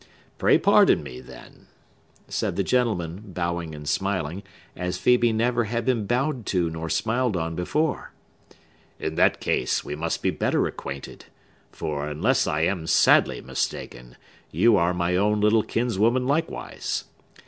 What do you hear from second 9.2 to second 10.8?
case, we must be better